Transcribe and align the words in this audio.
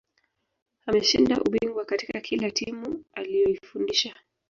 ameshinda 0.87 1.35
ubingwa 1.41 1.85
katika 1.85 2.19
kila 2.21 2.51
timu 2.51 3.03
aliyoifundisha 3.13 4.15